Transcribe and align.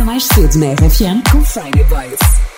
Começa 0.00 0.04
mais 0.04 0.24
cedo 0.24 0.58
na 0.58 0.72
RFM 0.72 1.22
com 1.30 1.44
Friday 1.44 1.84
Boys. 1.84 2.49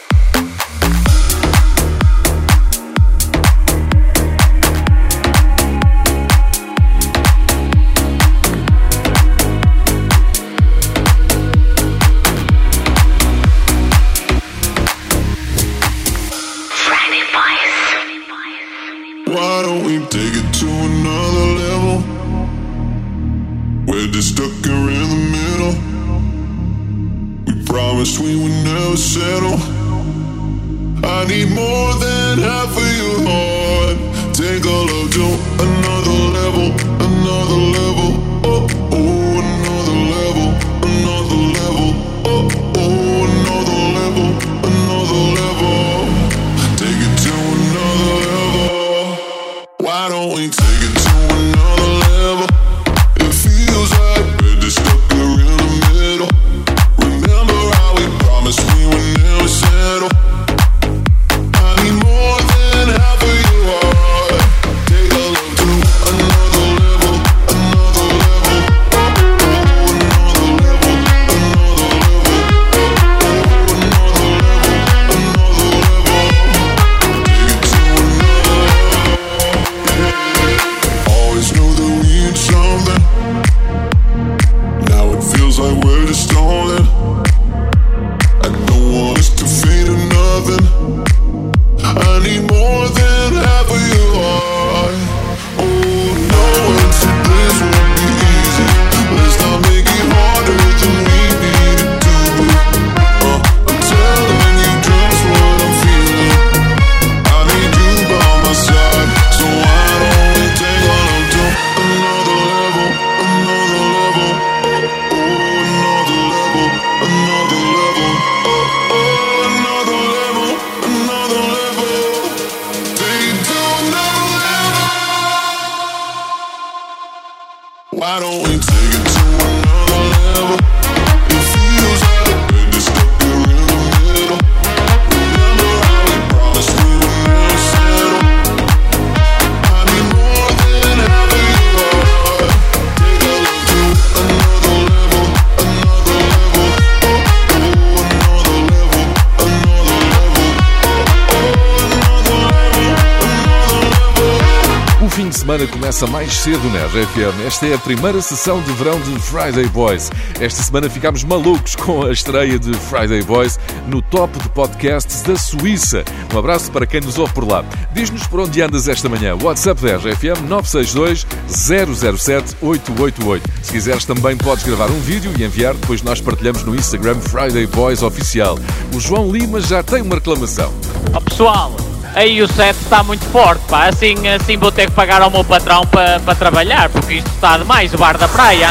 Cedo 156.43 156.69
na 156.71 156.87
RFM. 156.87 157.47
Esta 157.47 157.69
é 157.69 157.75
a 157.75 157.79
primeira 157.79 158.21
sessão 158.21 158.61
de 158.63 158.73
verão 158.73 159.01
de 159.01 159.17
Friday 159.21 159.69
Boys. 159.69 160.11
Esta 160.41 160.61
semana 160.61 160.91
ficámos 160.91 161.23
malucos 161.23 161.77
com 161.77 162.03
a 162.03 162.11
estreia 162.11 162.59
de 162.59 162.75
Friday 162.75 163.23
Boys 163.23 163.61
no 163.87 164.03
top 164.03 164.37
de 164.41 164.49
podcasts 164.49 165.23
da 165.23 165.37
Suíça. 165.37 166.03
Um 166.35 166.39
abraço 166.41 166.69
para 166.73 166.85
quem 166.85 167.01
nos 167.01 167.17
ouve 167.17 167.33
por 167.33 167.47
lá. 167.47 167.65
Diz-nos 167.95 168.27
por 168.27 168.41
onde 168.41 168.61
andas 168.61 168.89
esta 168.89 169.09
manhã. 169.09 169.37
WhatsApp 169.41 169.83
da 169.83 169.97
RFM 169.99 170.43
962 170.49 171.25
007 171.47 172.57
888. 172.61 173.49
Se 173.63 173.73
quiseres 173.73 174.05
também 174.05 174.37
podes 174.37 174.65
gravar 174.65 174.91
um 174.91 174.99
vídeo 174.99 175.33
e 175.39 175.45
enviar, 175.45 175.75
depois 175.75 176.03
nós 176.03 176.21
partilhamos 176.21 176.65
no 176.65 176.75
Instagram 176.75 177.21
Friday 177.21 177.69
Boys 177.69 178.03
Oficial. 178.03 178.59
O 178.93 178.99
João 178.99 179.31
Lima 179.31 179.61
já 179.61 179.81
tem 179.81 180.03
uma 180.03 180.17
reclamação. 180.17 180.75
Oh, 181.15 181.21
pessoal, 181.21 181.77
aí 182.15 182.43
o 182.43 182.49
set 182.49 182.77
está 182.77 183.03
muito 183.03 183.25
forte, 183.27 183.63
pá. 183.69 183.89
Assim, 183.89 184.29
assim 184.29 184.57
vou 184.57 184.73
ter 184.73 184.87
que 184.87 184.93
pagar 184.93 185.23
ao 185.23 185.31
meu 185.31 185.45
patrão 185.45 185.87
para 185.87 186.21
pa 186.21 186.35
trabalhar, 186.35 186.89
porque 186.89 187.15
isto 187.15 187.31
está 187.31 187.59
demais, 187.59 187.93
o 187.95 187.99
bar 187.99 188.17
da 188.17 188.29
praia. 188.29 188.69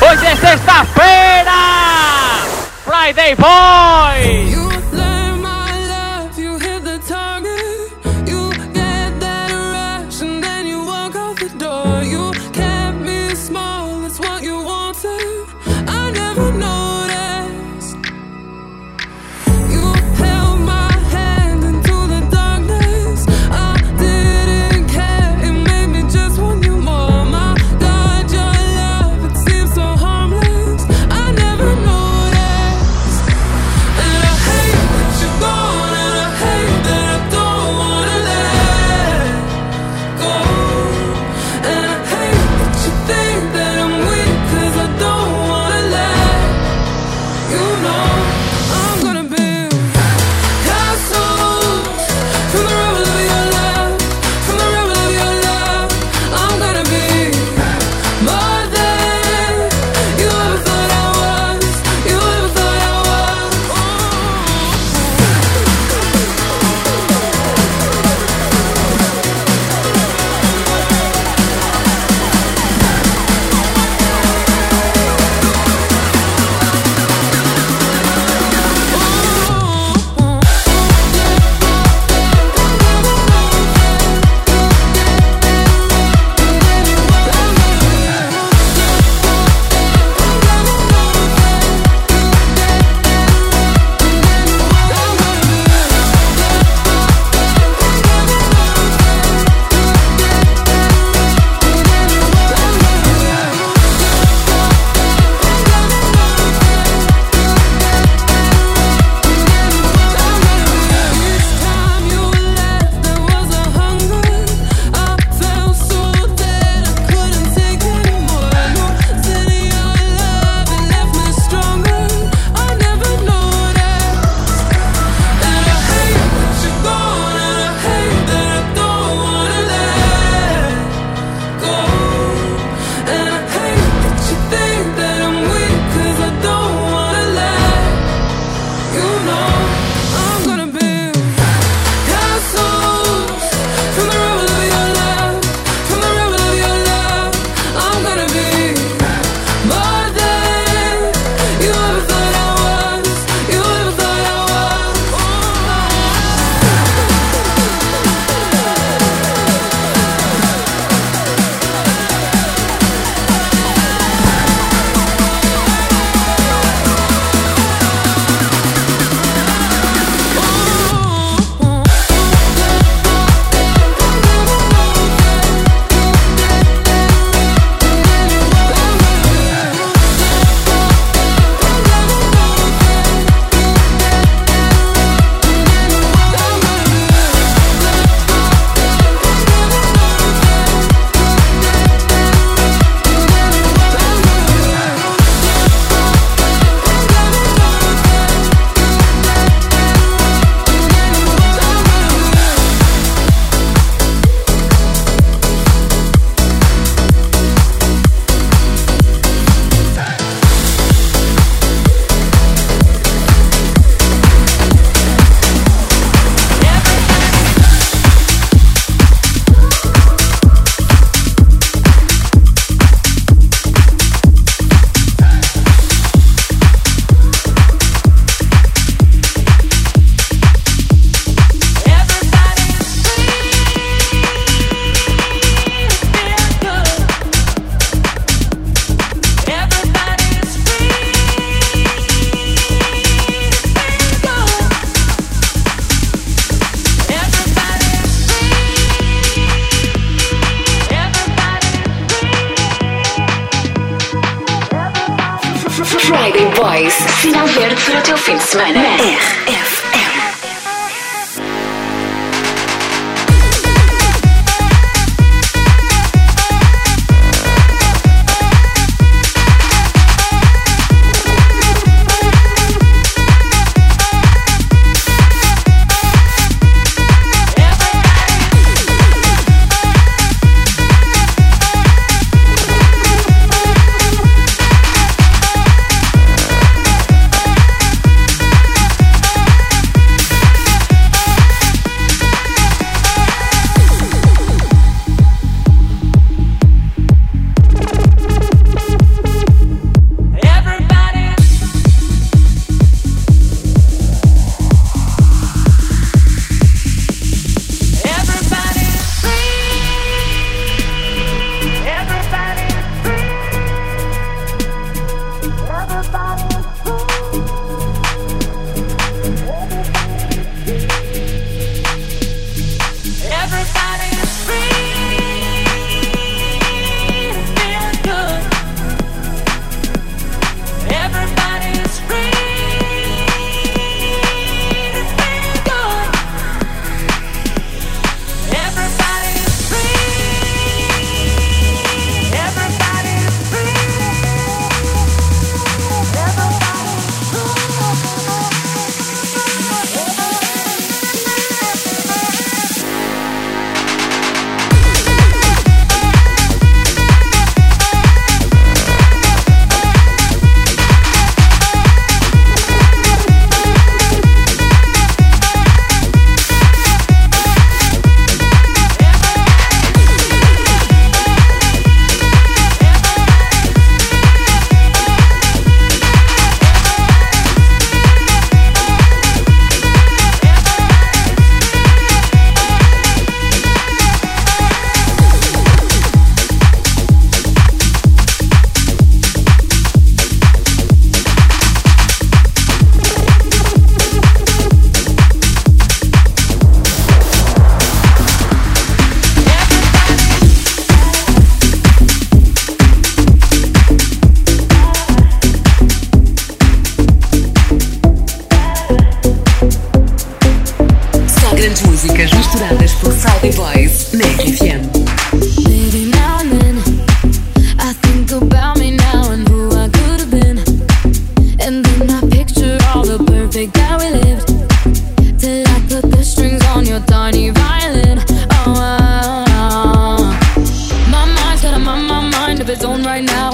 Hoje 0.00 0.26
é 0.26 0.36
sexta-feira! 0.36 1.52
Friday 2.84 3.36
Boys! 3.36 4.59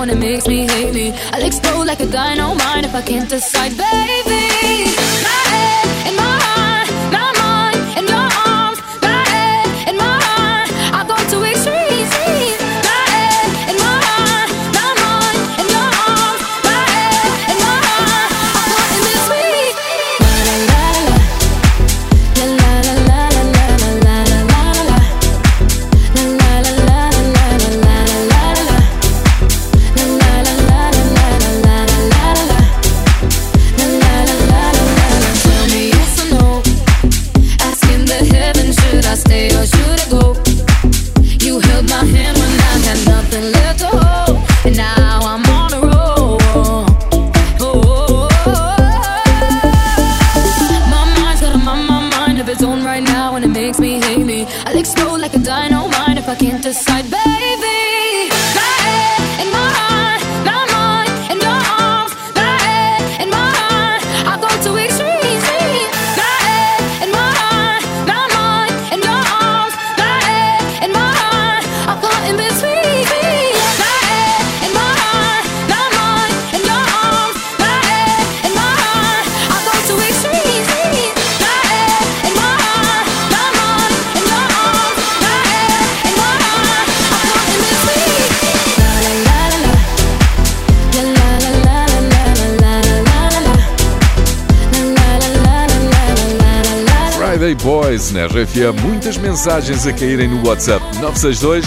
down, 0.06 0.16
it 0.16 0.20
makes 0.20 0.46
me 0.46 0.66
hate 0.66 0.94
me. 0.94 1.12
I'll 1.32 1.44
explode 1.44 1.86
like 1.86 2.00
a 2.00 2.06
dynamite 2.06 2.84
if 2.84 2.94
I 2.94 3.02
can't 3.02 3.28
decide, 3.28 3.70
baby. 3.70 4.94
My 5.22 5.42
head 5.52 6.08
and 6.08 6.16
my 6.16 6.38
heart. 6.42 6.85
Face 97.97 98.13
na 98.13 98.26
RFM. 98.26 98.78
Muitas 98.82 99.17
mensagens 99.17 99.87
a 99.87 99.93
caírem 99.93 100.28
no 100.28 100.47
WhatsApp 100.47 100.85
962 101.00 101.65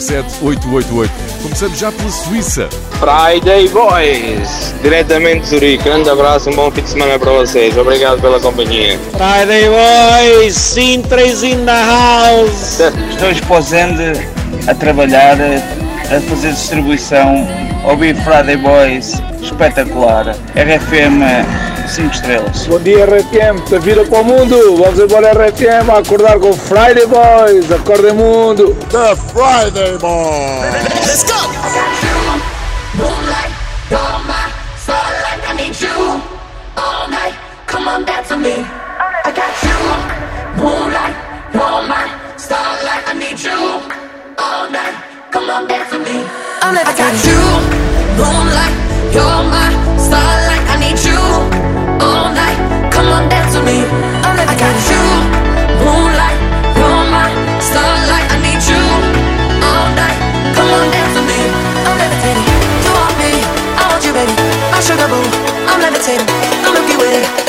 007 0.00 0.42
888. 0.42 1.12
Começamos 1.40 1.78
já 1.78 1.92
pela 1.92 2.10
Suíça. 2.10 2.68
Friday 2.98 3.68
Boys, 3.68 4.74
diretamente 4.82 5.42
de 5.42 5.48
Zurique. 5.50 5.84
Grande 5.84 6.10
abraço, 6.10 6.50
um 6.50 6.56
bom 6.56 6.68
fim 6.72 6.82
de 6.82 6.90
semana 6.90 7.16
para 7.16 7.30
vocês. 7.30 7.78
Obrigado 7.78 8.20
pela 8.20 8.40
companhia. 8.40 8.98
Friday 9.12 9.68
Boys, 9.68 10.56
Sintra 10.56 11.24
in 11.24 11.64
the 11.64 11.70
house. 11.70 12.80
Estou 13.10 13.30
exposendo 13.30 14.02
a 14.66 14.74
trabalhar, 14.74 15.36
a 15.40 16.20
fazer 16.22 16.50
distribuição 16.50 17.46
ouvir 17.84 18.16
Friday 18.16 18.56
Boys, 18.56 19.20
espetacular. 19.42 20.36
RFM 20.54 21.22
5 21.88 22.14
estrelas. 22.14 22.66
Bom 22.66 22.80
dia 22.80 23.04
RFM, 23.06 23.58
está 23.58 23.78
vira 23.78 24.04
para 24.04 24.20
o 24.20 24.24
mundo. 24.24 24.56
Vamos 24.76 24.98
embora 24.98 25.32
RFM 25.32 25.90
a 25.90 25.98
acordar 25.98 26.38
com 26.38 26.52
Friday 26.52 27.06
Boys. 27.06 27.70
Acorda 27.72 28.12
mundo. 28.12 28.74
The 28.90 29.16
Friday 29.32 29.98
Boys. 29.98 31.06
Let's 31.06 31.22
go. 31.24 31.36
Moonlight, 32.94 33.52
you're 33.90 34.24
my. 34.26 34.46
I 35.48 35.54
need 35.54 35.80
you 35.80 36.20
all 36.76 37.08
night. 37.08 37.34
Come 37.66 37.88
on, 37.88 38.04
dance 38.04 38.30
with 38.30 38.40
me. 38.40 38.75
Come 45.36 45.50
on. 45.50 45.68
I 45.68 46.72
never 46.72 46.96
got 46.96 47.12
you, 47.28 47.36
moonlight. 48.16 48.72
You're 49.12 49.44
my 49.52 49.68
starlight. 50.00 50.64
I 50.64 50.80
need 50.80 50.96
you 51.04 51.20
all 52.00 52.32
night. 52.32 52.56
Come 52.88 53.12
on, 53.12 53.28
dance 53.28 53.52
with 53.52 53.68
me. 53.68 53.84
I'm 54.24 54.32
I 54.32 54.56
got 54.56 54.76
you, 54.88 55.02
moonlight. 55.84 56.40
You're 56.72 57.04
my 57.12 57.28
starlight. 57.60 58.32
I 58.32 58.36
need 58.40 58.64
you 58.64 58.80
all 59.60 59.88
night. 59.92 60.16
Come 60.56 60.72
on, 60.72 60.88
dance 60.88 61.12
with 61.12 61.28
me. 61.28 61.40
I'm 61.84 62.00
levitating. 62.00 62.48
You 62.80 62.92
want 62.96 63.14
me? 63.20 63.32
I 63.76 63.82
want 63.92 64.02
you, 64.08 64.16
baby. 64.16 64.32
Sugar 64.80 65.04
boo. 65.04 65.20
I'm 65.68 65.84
levitating. 65.84 66.24
I'm 66.64 66.72
Milky 66.72 66.96
Way. 66.96 67.45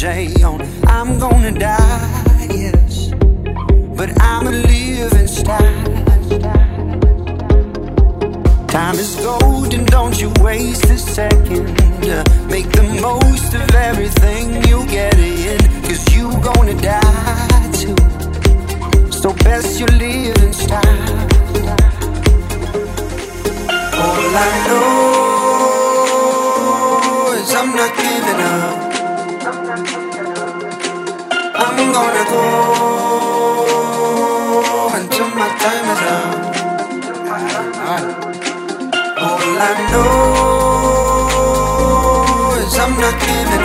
J 0.00 0.32
on. 0.42 0.62
I'm 0.86 1.18
gonna 1.18 1.52
die, 1.52 2.46
yes, 2.48 3.10
but 3.94 4.08
I'm 4.18 4.46
a 4.46 4.50
living 4.50 5.26
style. 5.26 5.84
Time 8.66 8.94
is 8.94 9.14
golden, 9.16 9.84
don't 9.84 10.18
you 10.18 10.32
waste 10.40 10.86
a 10.86 10.96
second. 10.96 11.66
Make 12.48 12.72
the 12.72 12.82
most 13.02 13.52
of 13.52 13.74
everything 13.74 14.64
you 14.68 14.86
get 14.86 15.18
in, 15.18 15.58
cause 15.82 16.14
you 16.14 16.30
gonna 16.40 16.80
die 16.80 17.70
too. 17.74 17.94
So 19.12 19.34
best 19.44 19.78
you 19.80 19.86
live 19.98 20.36
in 20.42 20.54
style. 20.54 21.18
All 24.00 24.36
I 24.48 24.50
know 24.66 24.94
is 27.34 27.54
I'm 27.54 27.76
not 27.76 27.94
giving 27.98 28.40
up. 28.40 28.89
I'm 29.52 29.58
gonna 31.92 32.24
go 32.30 32.44
until 34.94 35.28
my 35.34 35.48
time 35.62 35.86
is 35.90 36.02
up. 36.16 36.34
All 39.18 39.50
I 39.68 39.72
know 39.90 40.14
is 42.62 42.74
I'm 42.78 42.92
not 43.00 43.16
giving 43.20 43.59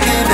looking 0.00 0.33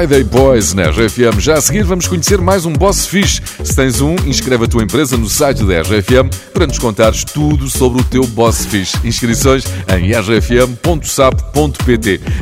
Friday 0.00 0.24
Boys 0.24 0.72
na 0.72 0.84
RFM. 0.84 1.38
Já 1.40 1.56
a 1.56 1.60
seguir 1.60 1.82
vamos 1.82 2.08
conhecer 2.08 2.40
mais 2.40 2.64
um 2.64 2.72
boss 2.72 3.04
fixe. 3.06 3.42
Se 3.62 3.76
tens 3.76 4.00
um, 4.00 4.16
inscreve 4.24 4.64
a 4.64 4.66
tua 4.66 4.82
empresa 4.82 5.14
no 5.14 5.28
site 5.28 5.62
da 5.62 5.82
RFM 5.82 6.34
para 6.54 6.66
nos 6.66 6.78
contares 6.78 7.22
tudo 7.22 7.68
sobre 7.68 8.00
o 8.00 8.04
teu 8.04 8.26
boss 8.28 8.64
fixe. 8.64 8.96
Inscrições 9.06 9.62
em 9.94 10.10
rfm.sap.pt. 10.10 11.50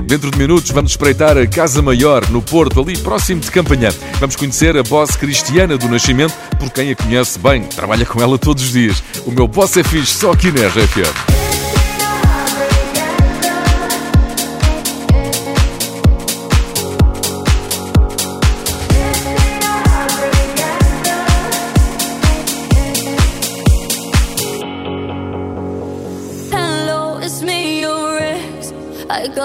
Dentro 0.05 0.31
de 0.31 0.39
minutos 0.39 0.71
vamos 0.71 0.93
espreitar 0.93 1.37
a 1.37 1.45
Casa 1.49 1.83
Maior 1.83 2.31
no 2.31 2.41
Porto, 2.41 2.81
ali 2.81 2.97
próximo 2.97 3.41
de 3.41 3.51
Campanhã. 3.51 3.89
Vamos 4.21 4.37
conhecer 4.37 4.77
a 4.77 4.85
boss 4.85 5.17
Cristiana 5.17 5.77
do 5.77 5.89
Nascimento, 5.89 6.35
por 6.61 6.71
quem 6.71 6.93
a 6.93 6.97
conhece 6.97 7.41
bem, 7.41 7.63
trabalha 7.65 8.07
com 8.07 8.23
ela 8.23 8.39
todos 8.39 8.63
os 8.63 8.71
dias. 8.71 9.03
O 9.27 9.33
meu 9.33 9.49
boss 9.49 9.77
é 9.77 9.83
fixe 9.83 10.15
só 10.15 10.31
aqui 10.31 10.53
na 10.53 10.69
RFM. 10.69 11.48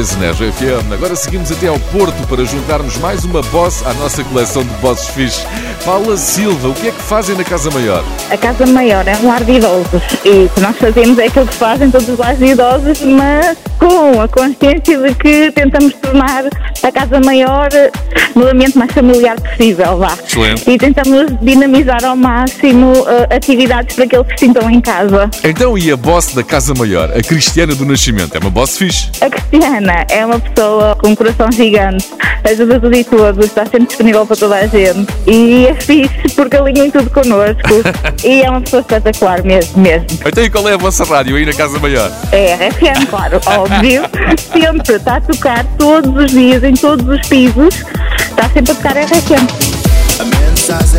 Na 0.00 0.30
RFM. 0.30 0.94
Agora 0.94 1.14
seguimos 1.14 1.52
até 1.52 1.66
ao 1.66 1.78
Porto 1.78 2.26
para 2.26 2.42
juntarmos 2.42 2.96
mais 2.96 3.22
uma 3.22 3.42
boss 3.42 3.84
à 3.86 3.92
nossa 3.92 4.24
coleção 4.24 4.62
de 4.62 4.70
bosses 4.76 5.08
fixe. 5.08 5.42
Paula 5.84 6.16
Silva, 6.16 6.68
o 6.68 6.74
que 6.74 6.88
é 6.88 6.90
que 6.90 7.02
fazem 7.02 7.36
na 7.36 7.44
Casa 7.44 7.70
Maior? 7.70 8.02
A 8.30 8.36
Casa 8.38 8.64
Maior 8.64 9.06
é 9.06 9.14
um 9.18 9.26
lar 9.26 9.44
de 9.44 9.52
idosos 9.52 10.02
e 10.24 10.46
o 10.46 10.48
que 10.48 10.60
nós 10.62 10.74
fazemos 10.78 11.18
é 11.18 11.26
aquilo 11.26 11.46
que 11.46 11.54
fazem 11.54 11.90
todos 11.90 12.08
os 12.08 12.18
lares 12.18 12.38
de 12.38 12.46
idosos, 12.46 12.98
mas 13.02 13.58
com 13.78 14.22
a 14.22 14.26
consciência 14.26 14.98
de 14.98 15.14
que 15.16 15.50
tentamos 15.52 15.92
tornar 15.92 16.44
a 16.90 16.92
Casa 16.92 17.20
Maior 17.20 17.68
no 18.34 18.48
ambiente 18.48 18.76
mais 18.76 18.92
familiar 18.92 19.40
possível, 19.40 19.98
vá. 19.98 20.12
Excelente. 20.26 20.70
E 20.70 20.78
tentamos 20.78 21.26
dinamizar 21.40 22.04
ao 22.04 22.16
máximo 22.16 22.92
eh, 23.06 23.36
atividades 23.36 23.96
para 23.96 24.06
que 24.06 24.16
eles 24.16 24.26
se 24.28 24.46
sintam 24.46 24.70
em 24.70 24.80
casa. 24.80 25.30
Então, 25.44 25.78
e 25.78 25.90
a 25.90 25.96
boss 25.96 26.34
da 26.34 26.42
Casa 26.42 26.74
Maior, 26.74 27.10
a 27.16 27.22
Cristiana 27.22 27.74
do 27.74 27.84
Nascimento, 27.84 28.34
é 28.34 28.38
uma 28.38 28.50
boss 28.50 28.76
fixe? 28.76 29.10
A 29.20 29.30
Cristiana 29.30 30.04
é 30.10 30.24
uma 30.26 30.38
pessoa 30.38 30.96
com 30.96 31.08
um 31.08 31.14
coração 31.14 31.50
gigante, 31.50 32.06
ajuda 32.50 32.80
tudo 32.80 32.96
e 32.96 33.04
todos, 33.04 33.46
está 33.46 33.64
sempre 33.64 33.86
disponível 33.86 34.26
para 34.26 34.36
toda 34.36 34.56
a 34.56 34.66
gente 34.66 35.06
e 35.26 35.66
é 35.66 35.74
fixe 35.74 36.28
porque 36.34 36.56
alinha 36.56 36.86
em 36.86 36.90
tudo 36.90 37.10
connosco 37.10 37.82
e 38.24 38.42
é 38.42 38.50
uma 38.50 38.60
pessoa 38.60 38.80
espetacular 38.80 39.42
mesmo, 39.42 39.80
mesmo. 39.80 40.06
Então, 40.24 40.44
e 40.44 40.50
qual 40.50 40.68
é 40.68 40.74
a 40.74 40.76
vossa 40.76 41.04
rádio 41.04 41.36
aí 41.36 41.46
na 41.46 41.52
Casa 41.52 41.78
Maior? 41.78 42.10
É 42.32 42.54
RFM, 42.54 43.06
claro, 43.08 43.40
óbvio. 43.46 44.02
Sempre 44.52 44.96
está 44.96 45.16
a 45.16 45.20
tocar 45.20 45.64
todos 45.78 46.24
os 46.24 46.30
dias, 46.30 46.62
em 46.64 46.74
todos 46.74 47.06
os 47.06 47.26
pisos, 47.28 47.74
está 48.30 48.48
sempre 48.52 48.72
a 48.72 48.74
tocar 48.74 48.96
RFM. 48.96 49.80
A 50.20 50.24
man 50.24 50.56
size 50.56 50.96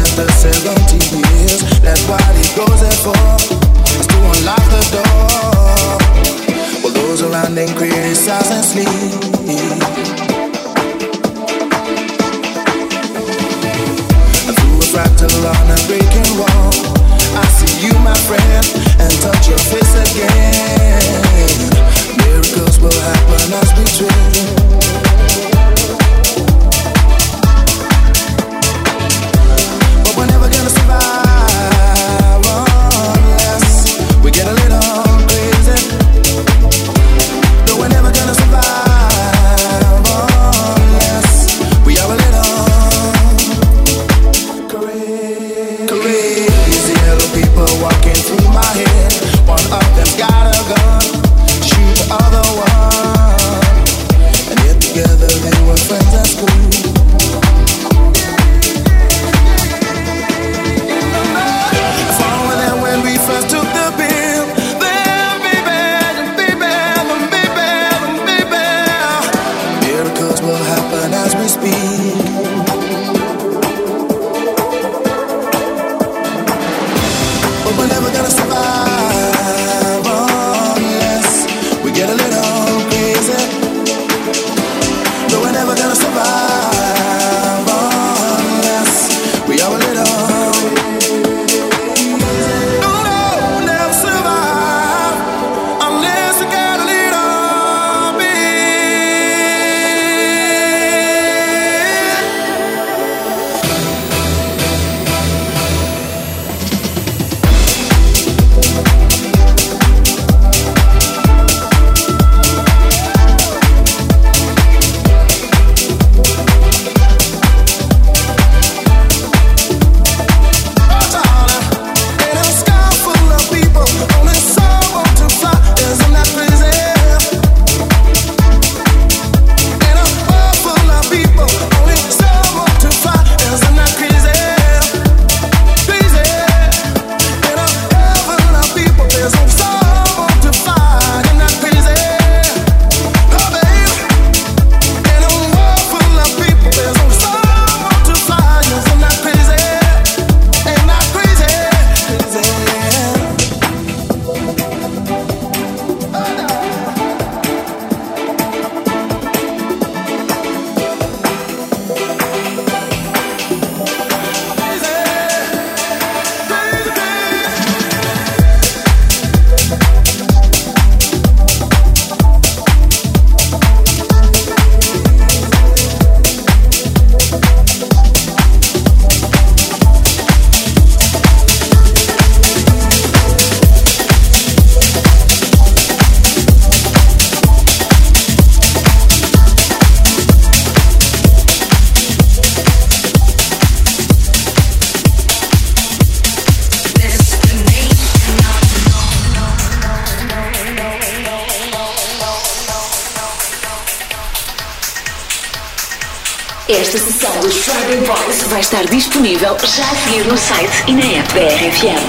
estar 208.72 208.86
disponível 208.86 209.58
já 209.60 209.84
a 209.84 209.96
seguir 209.96 210.26
no 210.28 210.38
site 210.38 210.84
e 210.88 210.94
na 210.94 211.20
app 211.20 211.34
da 211.34 211.42
RFM. 211.42 212.00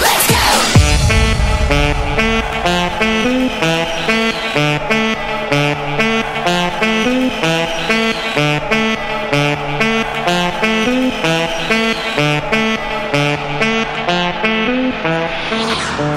Let's 0.00 0.26
go! 0.28 0.36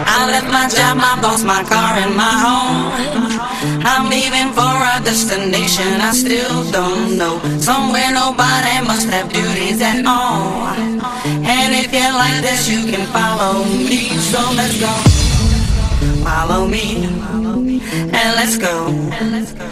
I 0.08 0.32
left 0.32 0.48
my 0.48 0.70
job, 0.70 0.96
my 0.96 1.20
boss, 1.22 1.44
my 1.44 1.64
car, 1.66 1.98
and 1.98 2.16
my 2.16 2.24
home. 2.24 2.89
destination, 5.04 6.02
I 6.02 6.12
still 6.12 6.72
don't 6.72 7.18
know. 7.18 7.40
Somewhere 7.60 8.12
nobody 8.12 8.86
must 8.86 9.10
have 9.10 9.32
duties 9.32 9.82
at 9.82 10.06
all. 10.06 10.68
And 11.26 11.74
if 11.76 11.92
you're 11.94 12.14
like 12.14 12.42
this, 12.42 12.70
you 12.70 12.86
can 12.92 13.06
follow 13.08 13.64
me. 13.66 14.10
So 14.32 14.40
let's 14.56 14.80
go. 14.80 14.94
Follow 16.24 16.68
me. 16.68 17.06
And 17.92 18.30
let's 18.38 18.58
go 18.58 18.88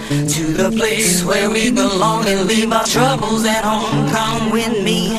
to 0.09 0.43
the 0.53 0.73
place 0.75 1.23
where 1.23 1.49
we 1.49 1.71
belong 1.71 2.25
and 2.27 2.47
leave 2.47 2.71
our 2.71 2.85
troubles 2.85 3.45
at 3.45 3.63
home. 3.63 4.09
Come 4.09 4.51
with 4.51 4.83
me. 4.83 5.11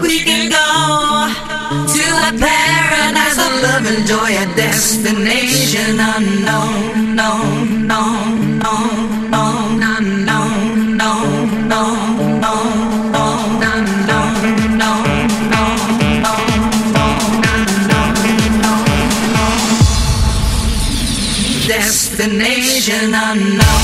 We 0.00 0.20
can 0.24 0.48
go 0.48 0.66
to 1.94 2.04
a 2.28 2.32
paradise 2.38 3.38
of 3.38 3.52
love 3.62 3.86
and 3.86 4.06
joy, 4.06 4.30
a 4.36 4.46
destination 4.56 5.98
unknown, 5.98 7.14
known, 7.14 7.86
known. 7.86 8.45
vision 22.86 23.12
unknown. 23.14 23.75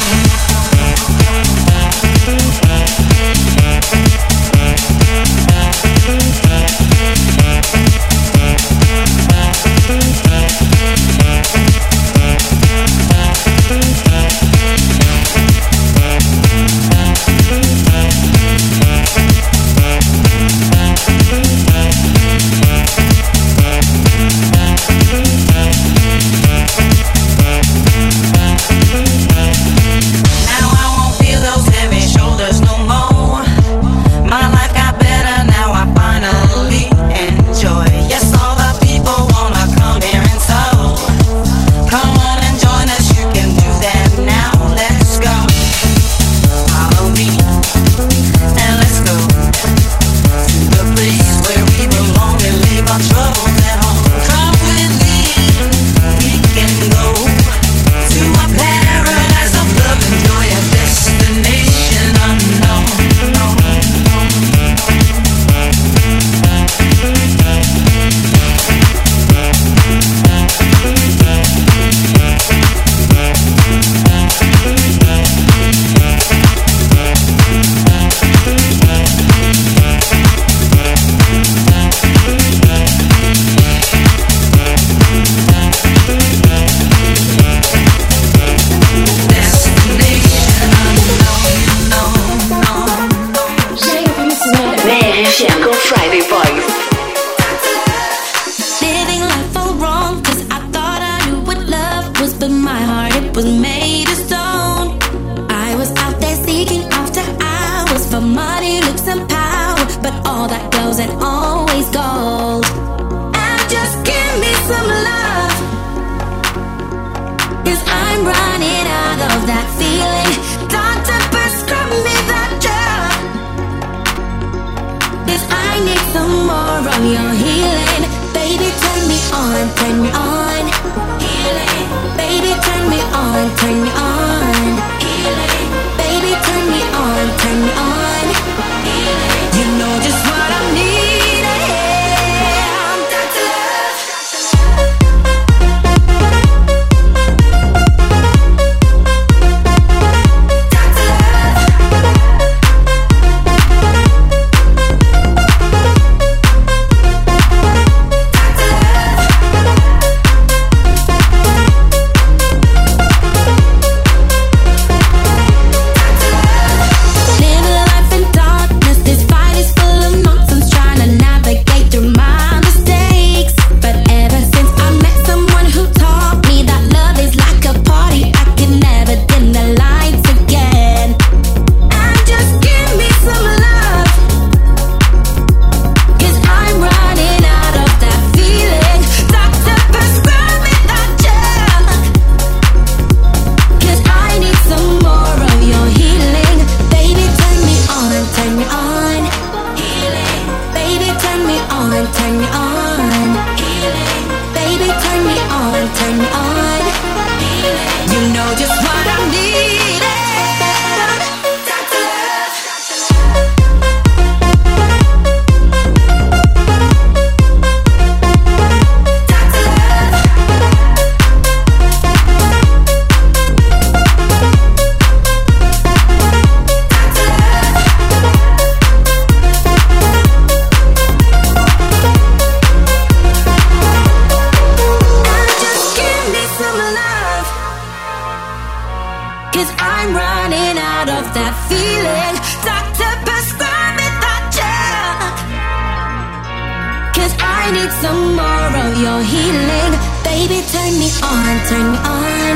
More 247.72 248.72
of 248.84 248.92
your 249.00 249.20
healing. 249.22 249.92
Baby, 250.24 250.60
turn 250.72 250.92
me 250.98 251.08
on, 251.22 251.54
turn 251.68 251.86
me 251.92 251.98
on. 252.04 252.54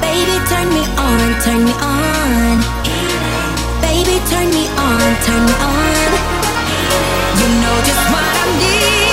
Baby, 0.00 0.36
turn 0.50 0.68
me 0.76 0.82
on, 1.06 1.28
turn 1.42 1.64
me 1.64 1.72
on. 1.72 2.56
Baby, 3.82 4.16
turn 4.30 4.48
me 4.50 4.64
on, 4.86 5.10
turn 5.26 5.42
me 5.48 5.54
on. 5.74 6.10
You 7.40 7.48
know 7.62 7.76
just 7.88 8.04
what 8.12 8.24
I'm 8.40 8.58
needing. 8.58 9.05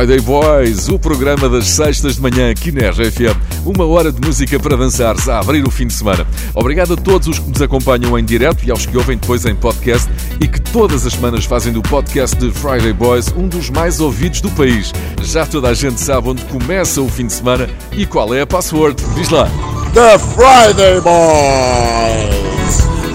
Friday 0.00 0.20
Boys, 0.20 0.88
o 0.88 0.98
programa 0.98 1.46
das 1.46 1.68
sextas 1.68 2.14
de 2.16 2.22
manhã 2.22 2.50
aqui 2.50 2.72
na 2.72 2.88
RFM. 2.88 3.36
Uma 3.66 3.84
hora 3.84 4.10
de 4.10 4.18
música 4.26 4.58
para 4.58 4.74
dançares 4.74 5.28
a 5.28 5.40
abrir 5.40 5.62
o 5.62 5.70
fim 5.70 5.86
de 5.88 5.92
semana. 5.92 6.26
Obrigado 6.54 6.94
a 6.94 6.96
todos 6.96 7.28
os 7.28 7.38
que 7.38 7.50
nos 7.50 7.60
acompanham 7.60 8.18
em 8.18 8.24
direto 8.24 8.64
e 8.64 8.70
aos 8.70 8.86
que 8.86 8.96
ouvem 8.96 9.18
depois 9.18 9.44
em 9.44 9.54
podcast 9.54 10.10
e 10.40 10.48
que 10.48 10.58
todas 10.58 11.04
as 11.04 11.12
semanas 11.12 11.44
fazem 11.44 11.70
do 11.70 11.82
podcast 11.82 12.34
de 12.34 12.50
Friday 12.50 12.94
Boys 12.94 13.30
um 13.36 13.46
dos 13.46 13.68
mais 13.68 14.00
ouvidos 14.00 14.40
do 14.40 14.50
país. 14.52 14.90
Já 15.22 15.44
toda 15.44 15.68
a 15.68 15.74
gente 15.74 16.00
sabe 16.00 16.30
onde 16.30 16.42
começa 16.46 17.02
o 17.02 17.08
fim 17.10 17.26
de 17.26 17.34
semana 17.34 17.68
e 17.92 18.06
qual 18.06 18.34
é 18.34 18.40
a 18.40 18.46
password. 18.46 19.04
Diz 19.16 19.28
lá. 19.28 19.50
The 19.92 20.18
Friday 20.18 20.98
Boys. 21.02 22.40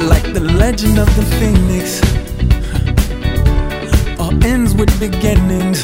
like 0.08 0.34
the 0.34 0.40
legend 0.40 1.00
of 1.00 1.10
the 1.16 1.26
phoenix. 1.40 2.00
All 4.20 4.32
ends 4.46 4.76
with 4.76 4.92
beginnings. 5.00 5.84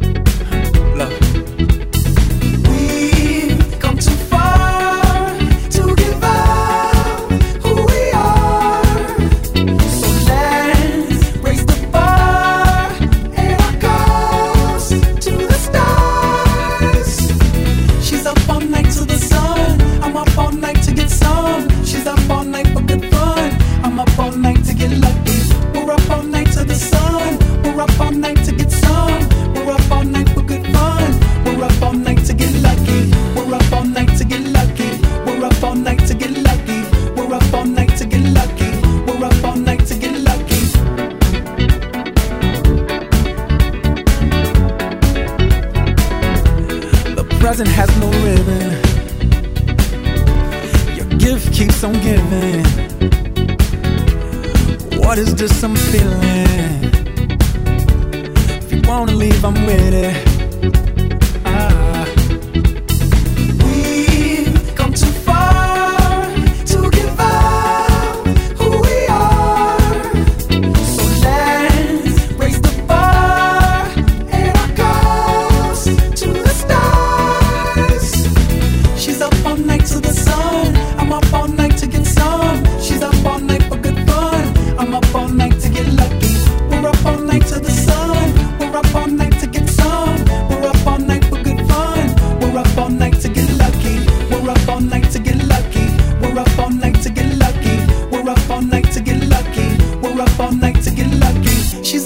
Just 55.41 55.59
something 55.59 56.00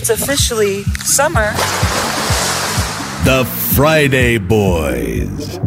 It's 0.00 0.08
officially 0.08 0.82
summer. 1.04 1.52
The 3.24 3.44
Friday 3.74 4.38
Boys. 4.38 5.60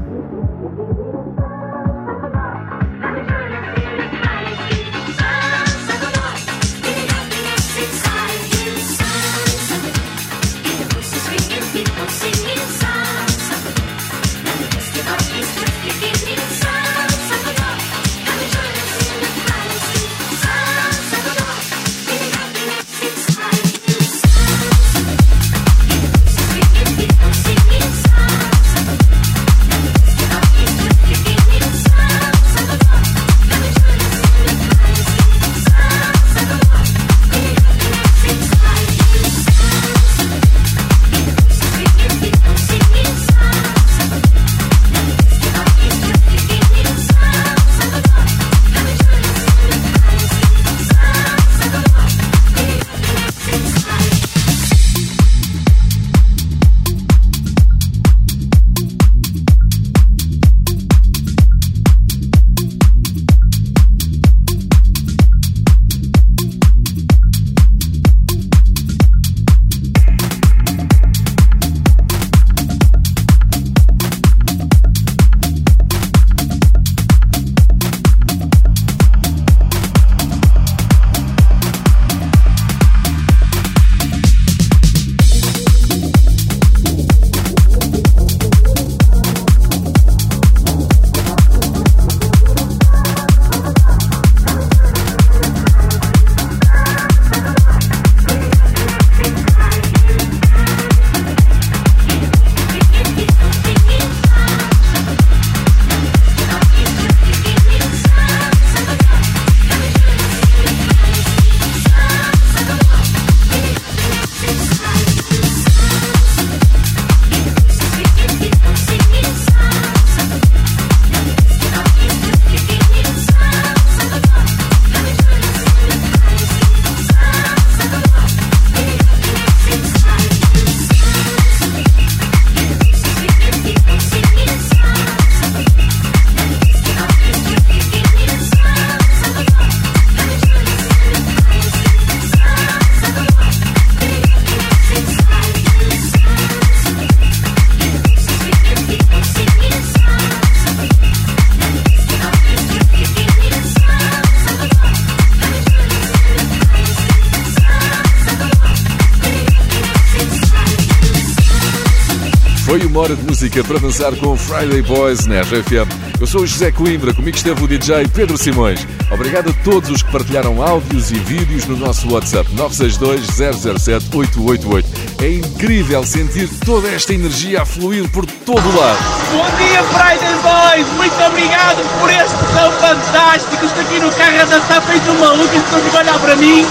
Música 163.44 163.64
para 163.66 163.78
dançar 163.78 164.16
com 164.16 164.38
Friday 164.38 164.82
Boys 164.84 165.26
na 165.26 165.42
RFM. 165.42 165.92
Eu 166.18 166.26
sou 166.26 166.44
o 166.44 166.48
José 166.48 166.72
Coimbra, 166.72 167.14
comigo 167.14 167.36
esteve 167.36 167.62
o 167.62 167.68
DJ 167.68 168.08
Pedro 168.08 168.38
Simões. 168.38 168.88
Obrigado 169.12 169.50
a 169.50 169.54
todos 169.66 169.90
os 169.90 170.02
que 170.02 170.10
partilharam 170.14 170.64
áudios 170.64 171.12
e 171.12 171.16
vídeos 171.16 171.66
no 171.66 171.76
nosso 171.76 172.10
WhatsApp 172.10 172.50
962-007-888. 172.56 174.86
É 175.22 175.30
incrível 175.30 176.06
sentir 176.06 176.50
toda 176.66 176.88
esta 176.88 177.14
energia 177.14 177.64
a 177.64 177.66
fluir 177.66 178.08
por 178.12 178.26
todo 178.26 178.66
o 178.66 178.80
lado. 178.80 178.98
Bom 179.34 179.46
dia, 179.58 179.84
Friday 179.84 180.36
Boys! 180.42 180.88
Muito 180.96 181.22
obrigado 181.22 181.84
por 182.00 182.10
este 182.10 182.38
tão 182.54 182.72
fantástico. 182.72 183.66
Estou 183.66 183.84
aqui 183.84 184.00
no 184.00 184.10
carro 184.14 184.40
a 184.40 184.46
dançar 184.46 184.82
feito 184.84 185.12
um 185.12 185.20
maluco 185.20 185.54
e 185.54 185.58
estou 185.58 185.82
a 185.98 186.00
olhar 186.02 186.18
para 186.18 186.38
mim. 186.38 186.66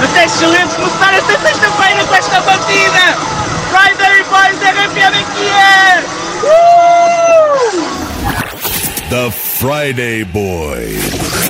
Mas 0.00 0.16
é 0.16 0.24
excelente 0.24 0.74
começar 0.74 1.14
esta 1.14 1.38
sexta-feira 1.38 2.04
com 2.04 2.14
esta 2.16 2.40
batida! 2.40 3.37
The 9.10 9.30
Friday 9.30 10.22
Boys. 10.24 11.47